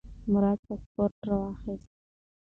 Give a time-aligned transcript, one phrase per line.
[0.31, 1.89] مراد پاسپورت راواخیست.